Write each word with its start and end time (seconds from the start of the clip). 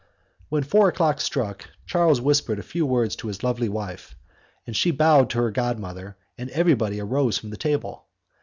When 0.49 0.63
four 0.63 0.89
o'clock 0.89 1.21
struck, 1.21 1.69
Charles 1.85 2.19
whispered 2.19 2.57
a 2.57 2.63
few 2.63 2.87
words 2.87 3.15
to 3.17 3.27
his 3.27 3.43
lovely 3.43 3.69
wife, 3.69 4.15
she 4.71 4.89
bowed 4.89 5.29
to 5.29 5.37
her 5.37 5.51
god 5.51 5.77
mother, 5.77 6.17
and 6.39 6.49
everybody 6.49 6.99
rose 6.99 7.37
from 7.37 7.51
the 7.51 7.55
table. 7.57 8.05